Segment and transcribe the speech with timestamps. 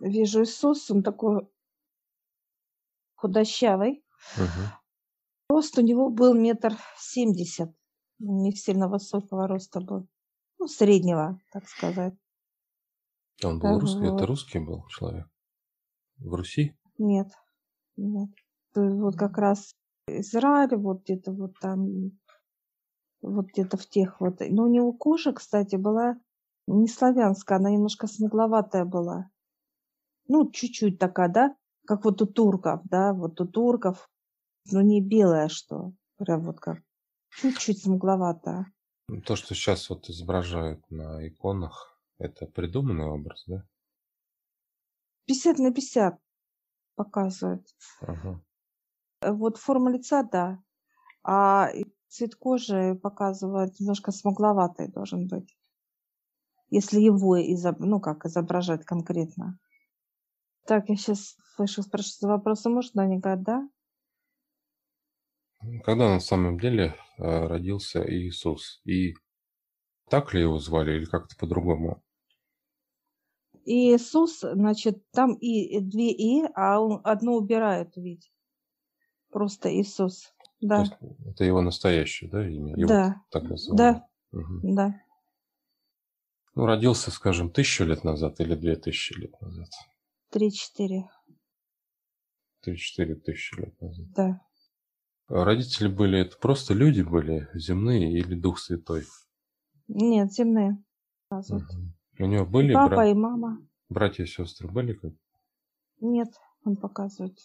[0.00, 1.48] вижу Иисус, он такой
[3.14, 4.04] худощавый.
[4.36, 4.72] Мгм.
[5.48, 7.74] Рост у него был метр семьдесят.
[8.18, 10.08] Не сильно высокого роста был.
[10.58, 12.14] Ну, среднего, так сказать.
[13.44, 14.26] Он был русский, это Вот.
[14.26, 15.28] русский был человек?
[16.18, 16.76] В Руси?
[16.98, 17.28] Нет,
[17.96, 18.30] нет.
[18.74, 19.72] Вот как раз
[20.08, 22.10] Израиль, вот где-то вот там,
[23.22, 24.40] вот где-то в тех вот.
[24.40, 26.16] Но у него кожа, кстати, была
[26.66, 29.30] не славянская, она немножко смугловатая была.
[30.28, 31.56] Ну, чуть-чуть такая, да,
[31.86, 34.08] как вот у турков, да, вот у турков,
[34.70, 36.78] но не белая, что, прям вот как,
[37.40, 38.70] чуть-чуть смугловатая.
[39.08, 43.64] Ну, То, что сейчас вот изображают на иконах, это придуманный образ, да?
[45.26, 46.18] 50 на 50
[46.94, 47.66] показывает.
[48.00, 48.42] Ага.
[49.22, 50.62] Вот форма лица, да,
[51.22, 51.70] а
[52.08, 55.56] цвет кожи показывает немножко смугловатый должен быть,
[56.70, 57.80] если его изоб...
[57.80, 59.58] ну как изображать конкретно.
[60.68, 63.68] Так, я сейчас слышу, спрашиваю вопросы, можно они говорят, да?
[65.82, 68.82] Когда на самом деле э, родился Иисус?
[68.84, 69.14] И
[70.10, 72.02] так ли его звали или как-то по-другому?
[73.64, 78.30] Иисус, значит, там и две и, а он одно убирает, ведь.
[79.30, 80.34] Просто Иисус.
[80.60, 80.92] То Да, есть
[81.26, 82.76] это его настоящее, да, имя?
[82.76, 84.74] Его да, так да, Мгм.
[84.74, 85.00] да.
[86.54, 89.68] Ну, родился, скажем, тысячу лет назад или две тысячи лет назад?
[90.30, 91.08] Три-четыре,
[92.60, 94.06] Три-четыре тысячи лет назад.
[94.14, 94.40] да.
[95.28, 99.04] А Родители были, это просто люди были, земные или Дух Святой?
[99.88, 100.82] Нет, земные.
[101.30, 101.94] Мгм.
[102.18, 103.66] У него И были папа, бра- и мама.
[103.88, 104.68] братья и сестры?
[104.70, 105.12] Были как?
[106.00, 106.28] Нет,
[106.64, 107.38] он показывает.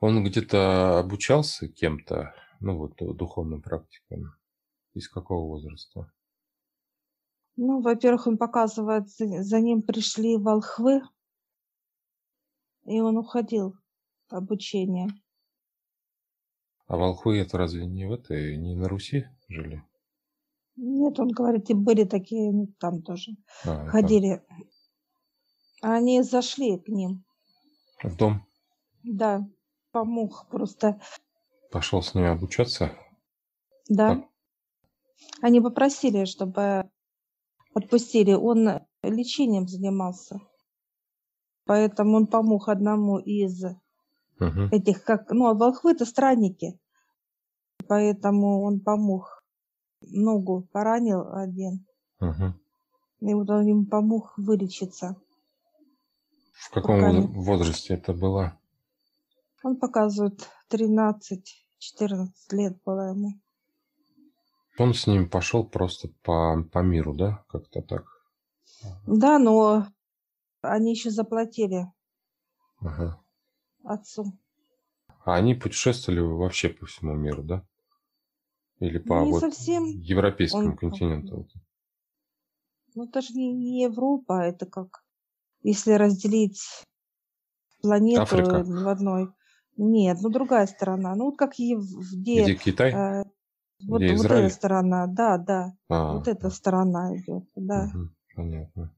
[0.00, 4.34] Он где-то обучался кем-то, ну вот, ду- духовным практикам?
[4.94, 6.12] Из какого возраста?
[7.56, 11.00] Ну, во-первых, он показывает, за ним пришли волхвы,
[12.84, 13.74] и он уходил
[14.28, 15.08] обучение.
[16.86, 19.82] А волхвы это разве не в этой, не на Руси жили?
[20.76, 23.32] Нет, он говорит, и были такие, ну, там тоже
[23.64, 24.42] А, там, ходили.
[25.80, 27.24] Они зашли к ним,
[28.02, 28.46] в дом
[29.02, 29.46] да,
[29.90, 31.00] помог просто,
[31.70, 32.92] пошел с ними обучаться?
[33.88, 34.16] да.
[34.16, 34.28] Так.
[35.40, 36.90] Они попросили, чтобы
[37.74, 38.32] отпустили.
[38.32, 40.40] Он лечением занимался,
[41.64, 43.64] поэтому он помог одному из
[44.38, 44.68] Мгм.
[44.72, 46.78] этих, как, ну, а волхвы это странники,
[47.88, 49.42] поэтому он помог.
[50.04, 51.86] Ногу поранил один,
[52.18, 52.58] Мгм.
[53.20, 55.14] и вот он ему помог вылечиться.
[56.54, 58.58] В каком не- возрасте это было?
[59.62, 63.34] Он показывает 13-14 лет было ему.
[64.78, 67.44] Он с ним пошел просто по, по миру, да?
[67.48, 68.04] Как-то так.
[69.06, 69.86] Да, но
[70.62, 71.86] они еще заплатили
[72.80, 73.20] Ага.
[73.84, 74.32] отцу.
[75.24, 77.64] А они путешествовали вообще по всему миру, да?
[78.80, 79.84] Или по не вот совсем.
[79.84, 81.48] европейскому Он- континенту?
[82.94, 85.04] Ну, это же не, не Европа, это как
[85.62, 86.60] если разделить
[87.80, 88.62] планету Африка.
[88.64, 89.32] в одной.
[89.76, 91.14] Нет, ну другая сторона.
[91.14, 92.92] Ну, вот как и где, Где Китай?
[92.92, 93.24] э,
[93.86, 94.46] вот, Где вот Израиль?
[94.46, 98.94] эта сторона, да, да, А, вот эта сторона идет, да, мгм, понятно.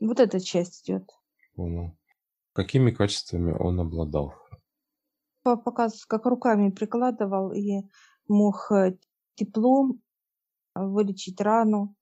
[0.00, 1.10] Вот эта часть идет.
[1.54, 1.96] Понял.
[2.52, 4.34] Какими качествами он обладал?
[5.42, 7.82] Показывает, как руками прикладывал и
[8.26, 8.98] мог э,
[9.34, 10.02] теплом
[10.74, 11.94] вылечить рану,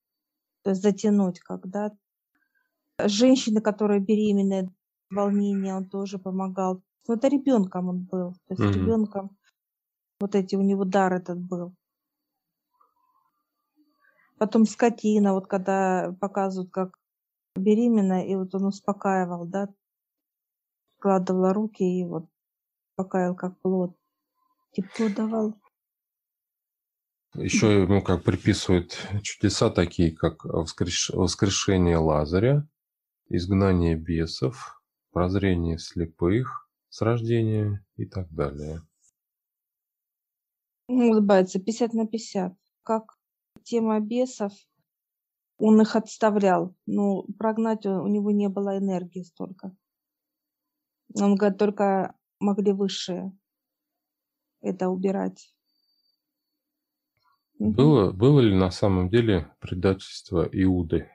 [0.63, 1.93] то есть затянуть, когда
[2.99, 4.73] женщины, которые беременные,
[5.11, 6.83] волнение, он тоже помогал.
[7.07, 8.73] Ну, это ребенком он был, то есть Мгм.
[8.73, 9.37] ребенком
[10.19, 11.75] вот эти у него дар этот был.
[14.39, 16.99] Потом скотина, вот когда показывают, как
[17.57, 19.69] беременная, и вот он успокаивал, да,
[20.99, 22.29] складывала руки и вот
[22.91, 23.97] успокаивал как плод.
[24.73, 25.55] Тепло давал.
[27.35, 32.67] Еще ему как приписывают чудеса такие, как воскреш- воскрешение Лазаря,
[33.29, 34.81] изгнание бесов,
[35.13, 38.81] прозрение слепых с рождения и так далее.
[40.89, 42.55] Улыбается 50 на 50.
[42.83, 43.19] Как
[43.65, 44.53] тема бесов,
[45.59, 46.75] он их отставлял.
[46.87, 49.75] Ну, прогнать у у него не было энергии столько.
[51.15, 53.33] Он говорит, только могли высшие
[54.61, 55.53] это убирать.
[57.59, 61.11] Было, было ли на самом деле предательство Иуды?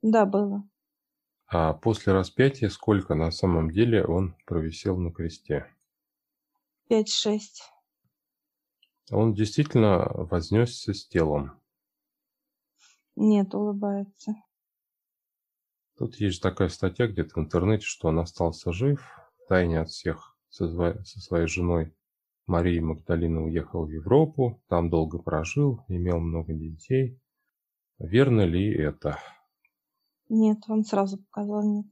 [0.00, 0.66] Да, было.
[1.46, 5.66] А после распятия сколько на самом деле он провисел на кресте?
[6.90, 7.40] 5-6.
[9.10, 11.61] Он действительно вознесся с телом.
[13.16, 14.34] Нет, улыбается.
[15.96, 19.06] Тут есть такая статья где-то в интернете, что он остался жив,
[19.48, 20.66] тайне от всех со,
[21.04, 21.94] со своей женой
[22.46, 27.20] Марией Магдалина уехал в Европу, там долго прожил, имел много детей.
[27.98, 29.18] Верно ли это?
[30.28, 31.86] Нет, он сразу показал нет.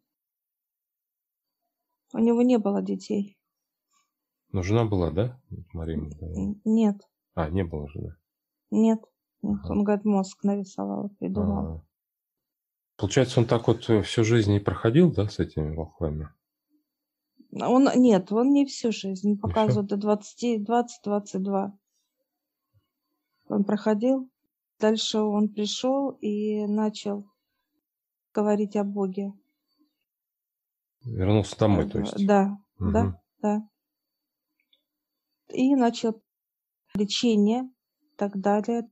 [2.12, 3.38] У него не было детей.
[4.50, 5.40] Но жена была, да,
[5.72, 6.60] Мария Магдалина?
[6.64, 7.08] Нет.
[7.34, 8.16] А, не было жены?
[8.70, 9.00] Нет.
[9.42, 11.58] Он, говорит, мозг нарисовал, придумал.
[11.58, 11.84] Ага.
[12.96, 16.28] Получается, он так вот э, всю жизнь и проходил, да, с этими волхвами?
[17.52, 19.38] Он, нет, он не всю жизнь.
[19.38, 21.72] Показывает до 20, 20-22.
[23.48, 24.30] Он проходил.
[24.78, 27.26] Дальше он пришел и начал
[28.34, 29.32] говорить о Боге.
[31.04, 32.26] Вернулся домой, то есть?
[32.26, 32.90] Да, угу.
[32.90, 33.68] да, да.
[35.48, 36.22] И начал
[36.94, 37.64] лечение
[38.02, 38.88] и так далее.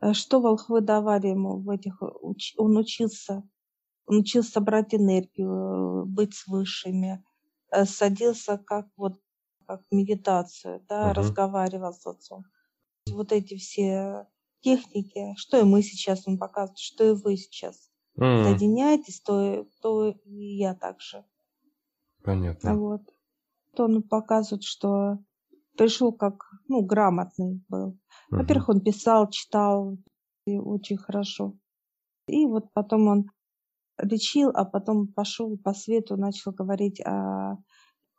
[0.00, 2.02] Э, что волхвы давали ему в этих...
[2.02, 3.42] Он учился.
[4.06, 7.24] Он учился брать энергию, быть с высшими.
[7.70, 9.20] Э, садился как вот
[9.66, 11.20] как медитацию, да, угу.
[11.20, 12.42] разговаривал с отцом.
[13.08, 14.26] Вот эти все
[14.62, 17.88] техники, что и мы сейчас он показывает, что и вы сейчас
[18.18, 18.44] mm.
[18.44, 21.24] соединяетесь, то, то и я также.
[22.24, 22.76] Понятно.
[22.76, 23.02] Вот.
[23.76, 25.18] То он показывает, что
[25.76, 27.98] пришел как, ну, грамотный был.
[28.30, 29.96] Во-первых, он писал, читал
[30.46, 31.54] и очень хорошо.
[32.26, 33.30] И вот потом он
[33.98, 37.58] лечил, а потом пошел по свету, начал говорить о,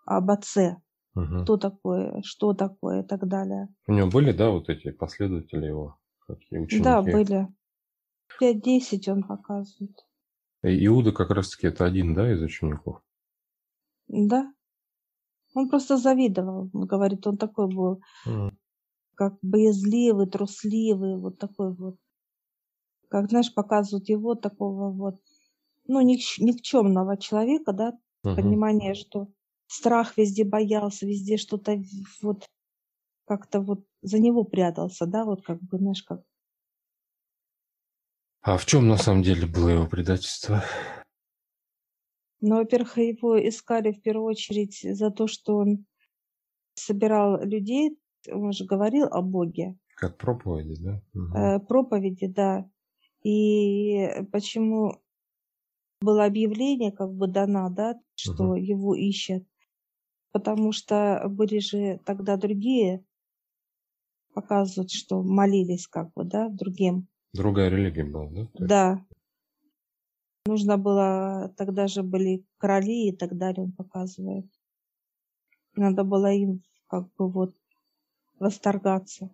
[0.05, 0.77] об отце.
[1.17, 1.43] Uh-huh.
[1.43, 3.67] Кто такое, что такое и так далее.
[3.87, 6.83] У него были, да, вот эти последователи его, какие ученики?
[6.83, 7.47] Да, были.
[8.41, 10.05] 5-10 он показывает.
[10.63, 13.01] И Иуда как раз-таки это один, да, из учеников?
[14.07, 14.53] Да.
[15.53, 16.69] Он просто завидовал.
[16.73, 18.51] Он говорит, он такой был, mm.
[19.15, 21.97] как боязливый, трусливый, вот такой вот.
[23.09, 25.19] Как, знаешь, показывают его такого вот,
[25.85, 27.91] ну, ник- никчемного человека, да,
[28.25, 28.35] uh-huh.
[28.35, 29.27] понимание, что
[29.67, 31.81] страх везде боялся, везде что-то
[32.21, 32.45] вот
[33.25, 36.21] как-то вот за него прятался, да, вот как бы, знаешь, как
[38.43, 40.63] а в чем на самом деле было его предательство?
[42.41, 45.85] Ну, во-первых, его искали в первую очередь за то, что он
[46.73, 47.97] собирал людей,
[48.27, 49.77] он же говорил о Боге.
[49.95, 51.01] Как проповеди, да?
[51.13, 51.37] Угу.
[51.37, 52.69] Э, проповеди, да.
[53.23, 55.01] И почему
[56.01, 58.55] было объявление как бы дано, да, что угу.
[58.55, 59.45] его ищут?
[60.31, 63.05] Потому что были же тогда другие,
[64.33, 68.47] показывают, что молились как бы, да, другим Другая религия была, да?
[68.53, 69.05] Да.
[70.45, 74.45] Нужно было, тогда же были короли и так далее, он показывает.
[75.75, 77.55] Надо было им как бы вот
[78.39, 79.29] восторгаться.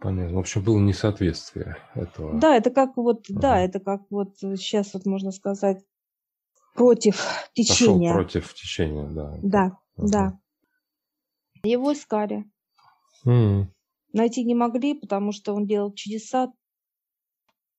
[0.00, 0.36] Понятно.
[0.36, 2.38] В общем, было несоответствие этого.
[2.38, 3.40] Да, это как вот, ага.
[3.40, 5.82] да, это как вот сейчас вот можно сказать
[6.74, 8.12] против течения.
[8.12, 9.38] Пошел против течения, да.
[9.42, 10.08] Да, ага.
[10.08, 10.38] да.
[11.64, 12.44] Его искали.
[13.26, 13.66] Mm.
[14.12, 16.52] Найти не могли, потому что он делал чудеса,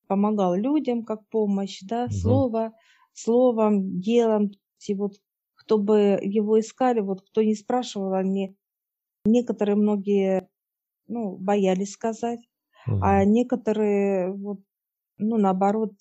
[0.09, 2.13] помогал людям как помощь, да, угу.
[2.13, 2.73] слово,
[3.13, 4.51] словом, делом.
[4.87, 5.13] И вот
[5.55, 8.57] кто бы его искали, вот кто не спрашивал, они
[9.23, 10.49] некоторые многие
[11.07, 12.39] ну, боялись сказать,
[12.87, 12.99] угу.
[13.03, 14.59] а некоторые вот,
[15.17, 15.93] ну, наоборот,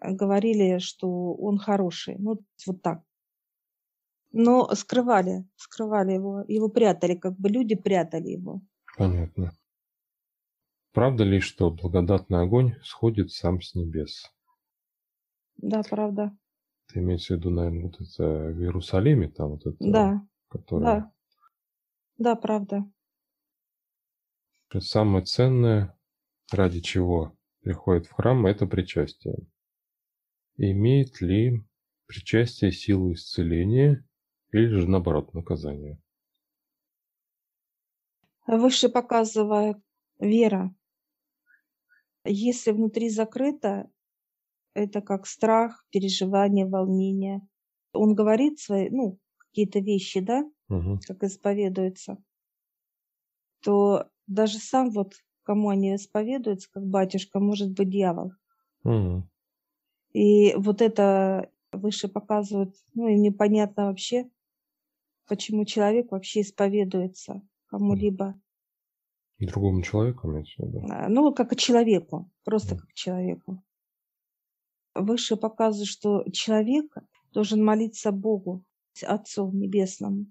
[0.00, 2.16] говорили, что он хороший.
[2.18, 3.02] Ну, вот так.
[4.30, 8.60] Но скрывали, скрывали его, его прятали, как бы люди прятали его.
[8.96, 9.52] Понятно.
[10.98, 14.34] Правда ли, что благодатный огонь сходит сам с небес?
[15.56, 16.36] Да, правда.
[16.88, 20.26] Ты имеешь в виду, наверное, вот это в Иерусалиме, там вот это, да.
[20.48, 20.84] которое...
[20.84, 21.12] Да.
[22.16, 22.90] Да, правда.
[24.76, 25.96] Самое ценное,
[26.50, 29.46] ради чего приходит в храм, это причастие.
[30.56, 31.64] Имеет ли
[32.06, 34.04] причастие силу исцеления
[34.50, 36.02] или же наоборот наказание?
[38.48, 39.76] Выше показывает
[40.18, 40.74] вера.
[42.28, 43.90] Если внутри закрыто,
[44.74, 47.40] это как страх, переживание, волнение.
[47.92, 51.00] Он говорит свои, ну, какие-то вещи, да, угу.
[51.06, 52.18] как исповедуется,
[53.62, 58.32] то даже сам вот, кому они исповедуются, как батюшка, может быть дьявол.
[58.84, 59.28] Угу.
[60.12, 64.30] И вот это выше показывают, ну, и непонятно вообще,
[65.26, 68.40] почему человек вообще исповедуется кому-либо.
[69.46, 70.86] Другому человеку имеется в виду?
[70.90, 73.62] А, ну, как и человеку, просто как человеку.
[74.94, 76.92] Выше показывает, что человек
[77.32, 78.64] должен молиться Богу,
[79.00, 80.26] Отцу Небесному,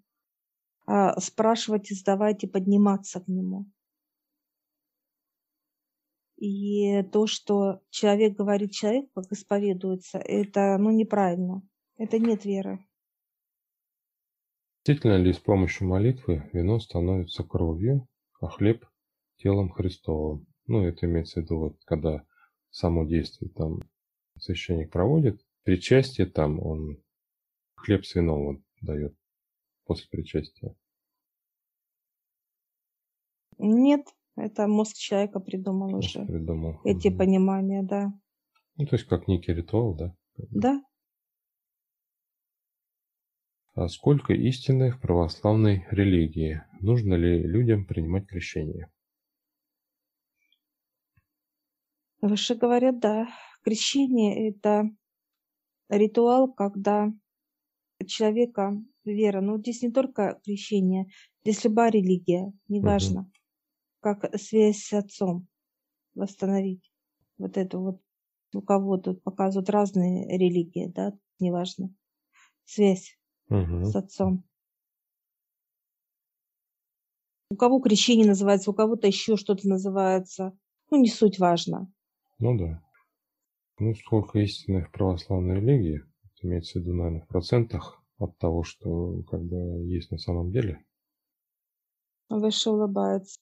[0.85, 3.65] а спрашивать и сдавать и подниматься к Нему.
[6.35, 11.61] И то, что человек говорит человек, как исповедуется, это ну, неправильно.
[11.97, 12.85] Это нет веры.
[14.83, 18.07] Действительно ли с помощью молитвы вино становится кровью,
[18.41, 18.85] а хлеб–
[19.37, 20.45] телом Христовым?
[20.67, 22.25] Ну, это имеется в виду, вот, когда
[22.69, 23.81] само действие там
[24.37, 27.01] священник проводит, причастие там он
[27.75, 29.15] хлеб с вином вот дает
[29.85, 30.75] после причастия.
[33.57, 36.25] Нет, это мозг человека придумал мозг уже.
[36.25, 36.79] Придумал.
[36.83, 37.17] Эти угу.
[37.17, 38.13] понимания, да.
[38.75, 40.15] Ну, то есть как некий ритуал, да?
[40.37, 40.81] Да.
[43.73, 46.61] А сколько истины в православной религии?
[46.81, 48.91] Нужно ли людям принимать крещение?
[52.21, 53.27] Выше говорят, да.
[53.63, 54.89] Крещение– это
[55.89, 57.11] ритуал, когда
[58.05, 61.07] человека вера, но здесь не только крещение,
[61.43, 63.21] здесь любая религия, неважно.
[63.21, 63.31] Угу
[63.99, 65.47] как связь с отцом
[66.15, 66.91] восстановить.
[67.37, 68.01] Вот это вот
[68.53, 71.93] у кого тут показывают разные религии, да, неважно.
[72.63, 73.17] Связь
[73.49, 73.85] угу.
[73.85, 74.43] с отцом.
[77.49, 80.57] У кого крещение называется, у кого-то еще что-то называется.
[80.89, 81.91] Ну, не суть важно.
[82.39, 82.83] Ну да.
[83.79, 86.03] Ну, сколько истины в православной религии,
[86.41, 90.83] имеется в виду, наверное, в процентах от того, что как бы есть на самом деле.
[92.29, 93.39] Выше улыбается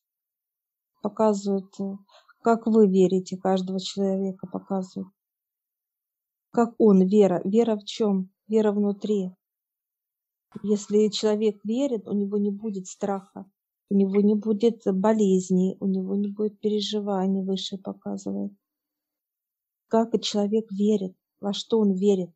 [1.06, 1.98] показывают, э,
[2.42, 5.14] как вы верите, каждого человека показывают.
[6.50, 7.42] Как он, вера.
[7.46, 8.32] Вера в чем?
[8.48, 9.30] Вера внутри.
[10.64, 13.46] Если человек верит, у него не будет страха,
[13.92, 18.54] у него не будет болезней, у него не будет переживаний, выше показывает.
[19.88, 22.32] Как человек верит, во что он верит.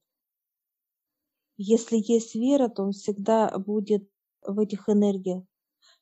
[1.58, 4.10] Если есть вера, то он всегда будет
[4.42, 5.44] в этих энергиях.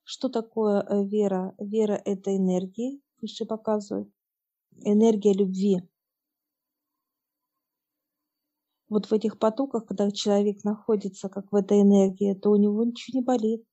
[0.04, 1.56] Что такое э, вера?
[1.58, 4.10] Вера– это энергия, выше показывают.
[4.84, 5.82] Энергия любви.
[8.90, 13.20] Вот в этих потоках, когда человек находится как в этой энергии, то у него ничего
[13.20, 13.66] не болит.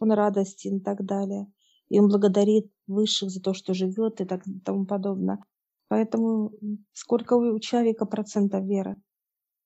[0.00, 1.52] Он радостен и так далее.
[1.88, 5.44] И он благодарит высших за то, что живет и так и тому подобное.
[5.90, 6.52] Поэтому
[6.92, 8.94] сколько у человека процентов веры?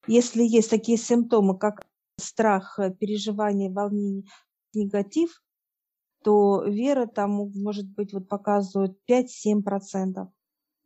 [0.07, 1.87] Если есть такие симптомы, как
[2.19, 4.25] страх, э, переживание, волнение,
[4.73, 5.43] негатив,
[6.23, 10.33] то вера там может быть вот показывает 5-7%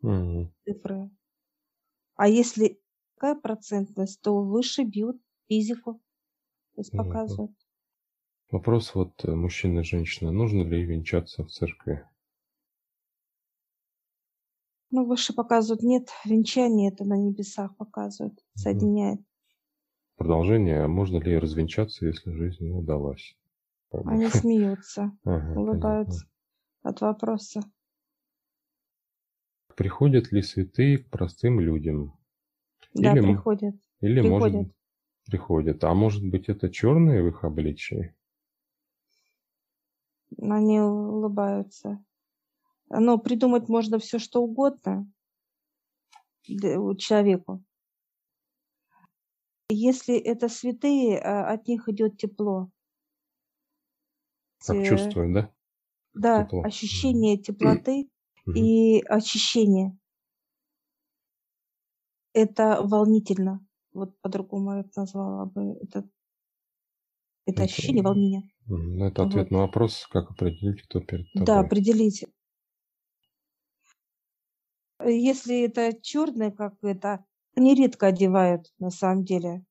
[0.02, 0.52] угу.
[0.64, 1.08] цифры.
[2.16, 2.80] А если
[3.14, 6.02] какая процентность, то выше бьют физику,
[6.74, 7.52] то есть показывают.
[8.50, 12.04] Вопрос вот э, мужчина и женщина, нужно ли венчаться в церкви?
[14.90, 19.20] Ну, выше показывают, нет, венчание это на небесах показывают, соединяет.
[20.16, 23.38] Продолжение, а можно ли развенчаться, если жизнь не удалась?
[24.02, 26.28] Они смеются, ага, улыбаются понятно.
[26.82, 27.62] от вопроса.
[29.76, 32.18] Приходят ли святые к простым людям?
[32.94, 33.74] Да, или, приходят.
[34.00, 34.66] Или приходят.
[34.66, 34.72] может
[35.26, 35.84] приходят.
[35.84, 38.14] А может быть это черные в их обличии?
[40.40, 42.02] Они улыбаются.
[42.90, 45.06] Но придумать можно все, что угодно
[46.96, 47.64] человеку.
[49.70, 52.70] Если это святые, а, от них идет тепло.
[54.66, 55.54] Как э, чувствуем, да?
[56.14, 56.62] Да, Тепло.
[56.62, 58.08] ощущение теплоты
[58.46, 59.96] и очищения.
[62.32, 63.64] Это волнительно.
[63.92, 65.76] Вот по-другому я это назвала бы.
[65.82, 66.08] Это,
[67.44, 68.50] это ощущение волнения.
[68.66, 69.50] Ну, это ответ вот.
[69.50, 71.46] на вопрос, как определить, кто перед тобой.
[71.46, 72.24] Да, определить.
[75.04, 77.24] Если это черное, как это,
[77.54, 79.64] они редко одевают на самом деле.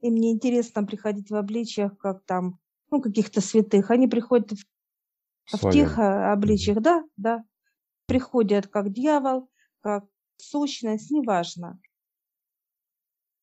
[0.00, 2.58] И мне интересно приходить в обличиях, как там
[2.90, 7.44] ну, каких-то святых, они приходят в, в тех а, обличиях, да, да,
[8.06, 9.48] приходят как дьявол,
[9.80, 10.04] как
[10.36, 11.80] сущность, неважно.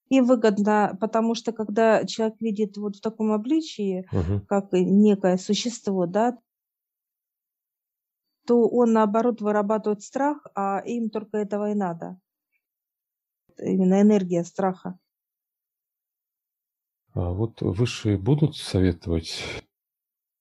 [0.10, 4.46] И выгодно, потому что когда человек видит вот в таком обличии, угу.
[4.46, 6.38] как некое существо, да,
[8.45, 12.19] то он наоборот вырабатывает страх, а им только этого и надо.
[13.57, 14.98] Именно энергия страха.
[17.13, 19.43] А вот высшие будут советовать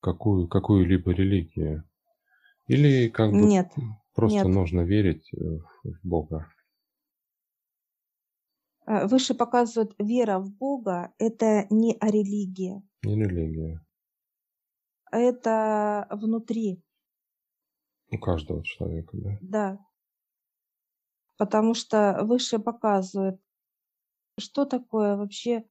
[0.01, 1.85] какую, какую-либо религию?
[2.67, 3.73] Или как бы нет,
[4.15, 4.47] просто нет.
[4.47, 6.47] нужно верить э, в Бога?
[8.87, 12.83] А, выше показывают, вера в Бога– это не о религии.
[13.03, 13.85] Не религия.
[15.11, 16.83] Это внутри.
[18.13, 19.39] У каждого человека, да?
[19.41, 19.87] Да.
[21.37, 23.41] Потому что выше показывает,
[24.39, 25.65] что такое вообще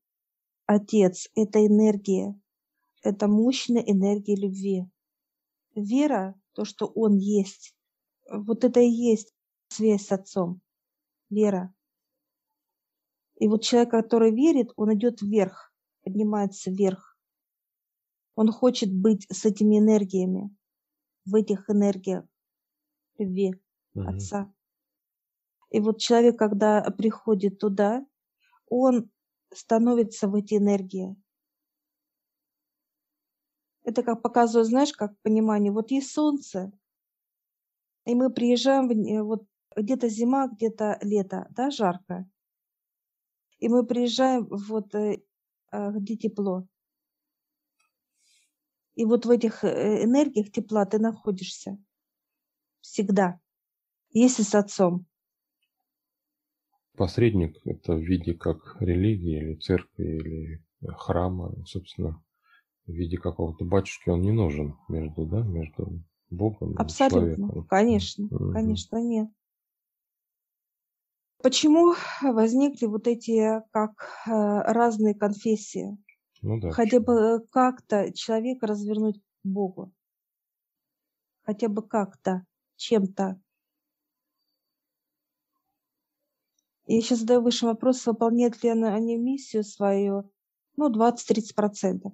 [0.65, 2.39] Отец– это энергия,
[3.01, 4.85] это мощная энергия любви.
[5.75, 7.75] Вера, то, что Он есть,
[8.31, 9.33] вот это и есть
[9.69, 10.61] связь с Отцом,
[11.29, 11.73] вера.
[13.35, 17.17] И вот человек, который верит, он идет вверх, поднимается вверх.
[18.35, 20.55] Он хочет быть с этими энергиями,
[21.25, 22.28] в этих энергиях
[23.19, 23.53] любви
[23.93, 24.09] угу.
[24.09, 24.51] Отца.
[25.69, 28.05] И вот человек, когда приходит туда,
[28.67, 29.11] он
[29.53, 31.15] становится в эти энергии.
[33.83, 35.71] Это как показывает, знаешь, как понимание.
[35.71, 36.71] Вот есть солнце,
[38.05, 39.45] и мы приезжаем, в, вот
[39.75, 42.27] где-то зима, где-то лето, да, жарко.
[43.59, 45.21] И мы приезжаем вот э,
[45.71, 46.67] а, где тепло.
[48.95, 51.77] И вот в этих э, энергиях тепла ты находишься
[52.81, 53.39] всегда,
[54.11, 55.05] если с отцом.
[56.95, 62.21] Посредник– это в виде как религии или церкви или храма, собственно,
[62.85, 67.67] в виде какого-то батюшки он не нужен между, да, между Богом Абсолютно, и человеком.
[67.67, 68.51] конечно, угу.
[68.51, 69.29] конечно, нет.
[71.41, 73.91] Почему возникли вот эти как
[74.27, 75.97] э, разные конфессии?
[76.41, 76.71] Ну да.
[76.71, 79.93] Хотя бы как-то человека развернуть к Богу.
[81.43, 82.45] Хотя бы как-то,
[82.79, 83.39] чем-то.
[86.87, 90.31] Я сейчас задаю выше вопрос, выполняют ли они миссию свою,
[90.75, 92.11] ну, 20-30%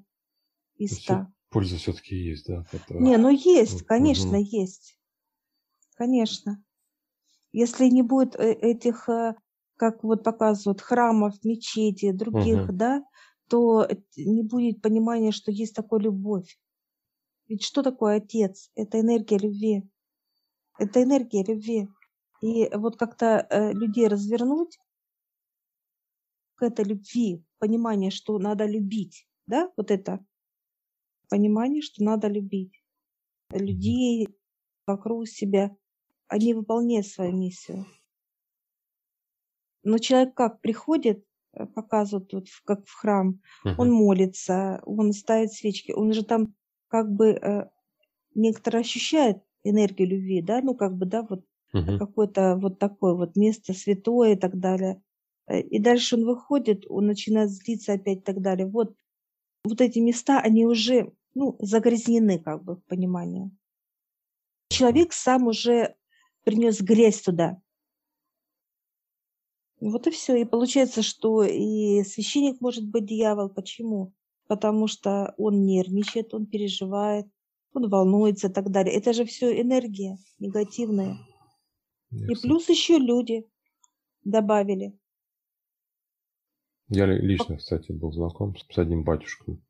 [0.75, 1.27] из 100.
[1.49, 2.65] Польза все-таки есть, да?
[2.73, 2.95] Это...
[2.95, 4.45] Не, ну есть, конечно, угу.
[4.45, 4.99] есть.
[5.95, 6.61] Конечно.
[7.53, 9.35] Если не будет э, этих, э,
[9.77, 12.73] как вот показывают, храмов, мечети, других, угу.
[12.73, 13.05] да,
[13.47, 16.57] то не будет понимания, что есть такая любовь.
[17.47, 18.71] Ведь что такое отец?
[18.75, 19.89] Это энергия любви.
[20.77, 21.87] Это энергия любви.
[22.41, 24.77] И вот как-то э, людей развернуть
[26.55, 30.25] к этой любви, понимание, что надо любить, да, вот это
[31.29, 32.81] понимание, что надо любить
[33.49, 34.27] людей
[34.85, 35.75] вокруг себя.
[36.27, 37.85] Они выполняют свою миссию.
[39.83, 43.75] Но человек как приходит, э, показывают вот как в храм, uh-huh.
[43.77, 46.55] он молится, он ставит свечки, он же там
[46.87, 47.69] как бы э,
[48.33, 51.97] некоторые ощущает энергию любви, да, ну как бы, да, вот угу.
[51.97, 55.01] какое-то вот такое вот место святое и так далее.
[55.47, 58.67] Э, и дальше он выходит, он начинает злиться опять и так далее.
[58.67, 58.95] Вот,
[59.63, 63.51] вот эти места, они уже ну, загрязнены как бы в понимании.
[64.69, 65.95] Человек сам уже
[66.43, 67.61] принес грязь туда.
[69.79, 70.35] Вот и все.
[70.35, 73.49] И получается, что и священник может быть дьявол.
[73.49, 74.13] Почему?
[74.47, 77.27] Потому что он нервничает, он переживает,
[77.75, 78.95] он волнуется и так далее.
[78.95, 81.17] Это же все энергия негативная.
[82.11, 83.47] И плюс еще люди
[84.23, 84.97] добавили.
[86.87, 89.61] Я лично, кстати, был знаком с одним батюшкой.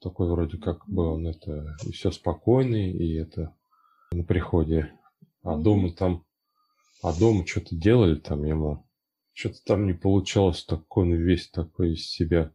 [0.00, 3.54] Такой вроде как бы он это и все спокойный, и это
[4.10, 4.98] на приходе.
[5.42, 5.62] А mm-hmm.
[5.62, 6.24] дома там,
[7.02, 8.86] а дома что-то делали там ему.
[9.32, 12.52] Что-то там не получалось, такой он весь такой из себя.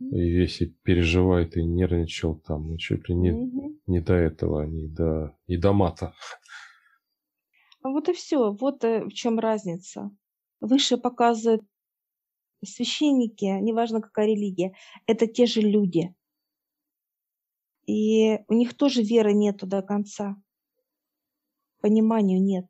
[0.00, 3.80] И весь и переживает, и нервничал там, и чуть ли не, mm-hmm.
[3.88, 6.14] не до этого, не до, не до мата.
[7.82, 8.52] Вот и все.
[8.52, 10.10] Вот э, в чем разница.
[10.60, 11.62] Выше показывают
[12.64, 14.74] священники, неважно какая религия,
[15.06, 16.14] это те же люди.
[17.86, 20.36] И у них тоже веры нету до конца.
[21.80, 22.66] Пониманию нет.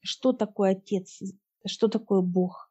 [0.00, 1.22] Что такое Отец?
[1.64, 2.65] Что такое Бог?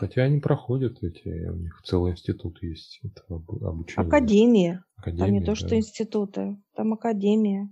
[0.00, 4.08] Хотя они проходят эти, у них целый институт есть этого обучения.
[4.08, 4.84] Академия.
[4.96, 5.46] Академия там не да.
[5.46, 7.68] то, что институты, там академия.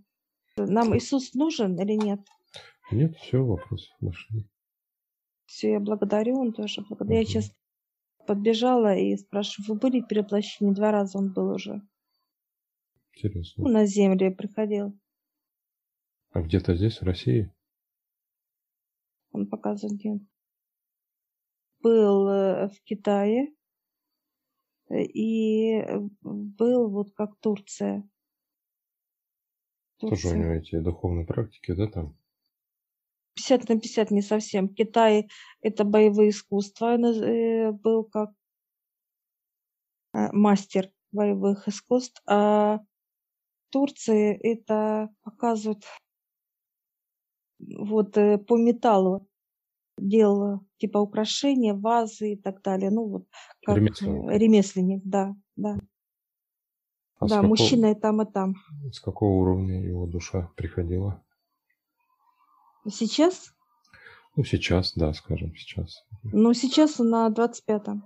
[0.58, 2.20] Нам Иисус нужен или нет?
[2.90, 4.46] Нет, все, вопрос нашли.
[5.46, 7.12] Все, я благодарю, он тоже благодарю.
[7.12, 7.18] Угу.
[7.18, 7.50] Я сейчас
[8.26, 10.74] подбежала и спрашиваю, вы были переплощены?
[10.74, 11.80] Два раза он был уже.
[13.14, 13.64] Интересно.
[13.64, 14.92] Ну, на землю приходил.
[16.32, 17.50] А где-то здесь, в России?
[19.32, 20.20] Он показывает, где
[21.80, 23.54] Был э, в Китае
[24.90, 25.84] э, и
[26.22, 28.08] был вот как Турция.
[29.98, 32.16] Тоже у него эти духовные практики, да, там?
[33.34, 34.68] 50 на 50 не совсем.
[34.68, 35.28] Китай
[35.60, 38.30] это боевые искусства э, был как
[40.14, 42.80] э, мастер боевых искусств, а
[43.70, 45.84] Турции это показывают
[47.58, 49.27] вот э, по металлу
[49.98, 52.90] делала типа украшения, вазы и так далее.
[52.90, 53.26] Ну вот
[53.64, 55.78] как ремесленник, ремесленник да, да.
[57.20, 58.54] А да, какого, мужчина и там, и там.
[58.92, 61.24] С какого уровня его душа приходила?
[62.88, 63.52] Сейчас?
[64.36, 66.04] Ну, сейчас, да, скажем, сейчас.
[66.22, 68.04] Ну, сейчас на 25-м.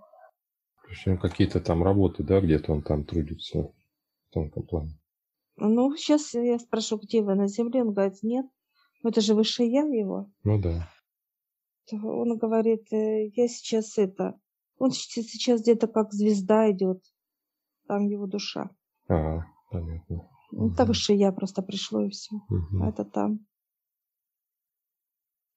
[0.87, 4.99] Причем какие-то там работы, да, где-то он там трудится в тонком плане.
[5.57, 7.83] Ну, сейчас я спрошу, где вы на земле?
[7.83, 8.47] Он говорит, нет.
[9.03, 10.31] Ну, это же выше я его.
[10.43, 10.89] Ну да.
[11.91, 14.39] Он говорит, «Э, я сейчас это...
[14.79, 17.03] Он сейчас где-то как звезда идет.
[17.87, 18.71] Там его душа.
[19.09, 20.29] Ага, понятно.
[20.51, 20.89] Ну, Это Мгм.
[20.89, 22.37] выше я просто пришло и все.
[22.81, 23.41] А это там.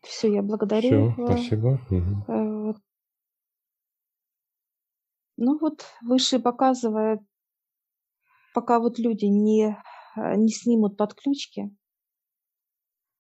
[0.02, 1.10] Все, я Все, благодарю.
[1.10, 1.80] э, спасибо.
[2.28, 2.78] Вот.
[5.38, 7.20] Ну вот, выше показывает,
[8.54, 9.78] пока вот люди не,
[10.16, 11.76] не снимут подключки,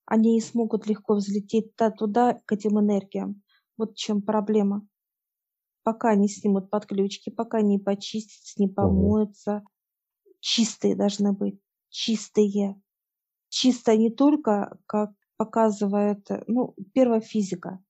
[0.06, 3.44] они не смогут легко взлететь та- туда, к этим энергиям.
[3.78, 4.88] Вот в чем проблема.
[5.84, 9.64] Пока не снимут подключки, пока не почистятся, не помоются,
[10.40, 12.82] чистые должны быть, чистые.
[13.50, 17.84] Чисто не только, как показывает, ну, первая физика,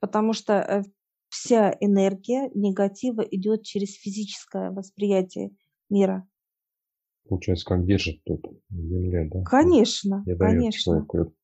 [0.00, 0.82] потому что э,
[1.28, 5.50] вся энергия негатива идет через физическое восприятие
[5.90, 6.28] мира.
[7.28, 9.42] Получается, как держит тут земля, да?
[9.42, 10.72] Конечно, Не конечно.
[10.72, 11.34] человеку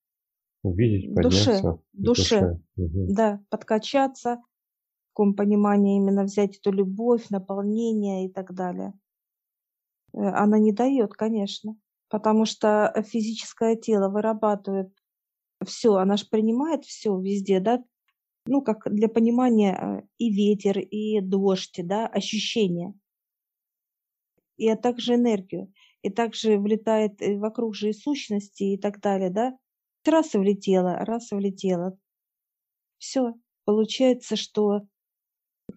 [0.62, 1.82] увидеть, Душе, подняться.
[1.92, 2.60] в душе.
[2.76, 3.14] Мгм.
[3.14, 8.94] Да, подкачаться, в каком понимании именно взять эту любовь, наполнение и так далее.
[10.14, 11.76] Э, Она не дает, конечно,
[12.08, 14.92] потому что физическое тело вырабатывает
[15.64, 17.82] все, она же принимает все везде, да,
[18.46, 22.94] ну, как для понимания э, и ветер, и дождь, да, ощущения,
[24.56, 29.30] и а также энергию, и также влетает э, вокруг же и сущности и так далее,
[29.30, 29.58] да,
[30.06, 31.98] раз и влетела, раз и влетела,
[32.98, 33.34] все,
[33.66, 34.86] получается, что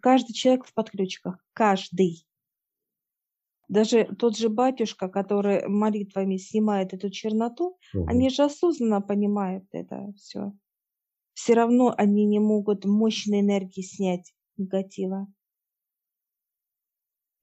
[0.02, 2.28] каждый человек в подключках, каждый.
[3.68, 8.06] Даже тот же батюшка, который молитвами снимает эту черноту, Мгм.
[8.06, 10.54] они же осознанно понимают это все.
[11.34, 15.28] Все равно они не могут мощной энергии снять негатива.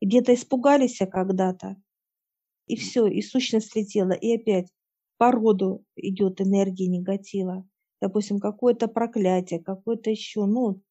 [0.02, 1.76] Где-то испугались когда-то,
[2.66, 4.68] и все, и сущность слетела, и опять
[5.16, 7.64] по роду идет энергия негатива.
[8.00, 10.82] Допустим, какое-то проклятие, какое-то еще, ну,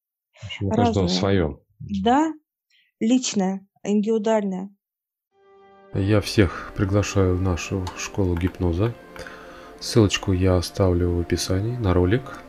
[0.61, 1.59] у каждого свое.
[1.79, 2.31] Да,
[3.01, 4.73] личное, индивидуальное.
[5.93, 8.95] Я всех приглашаю в нашу школу гипноза.
[9.81, 12.41] Ссылочку я оставлю в описании на ролик.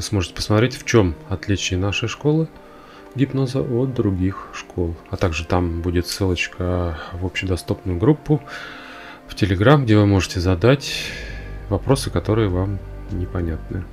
[0.00, 2.48] Сможете посмотреть, в чем отличие нашей школы
[3.14, 4.94] гипноза от других школ.
[5.10, 8.40] А также там будет ссылочка в общедоступную группу
[9.26, 11.10] в Телеграм, где вы можете задать
[11.68, 12.78] вопросы, которые вам
[13.10, 13.84] непонятны.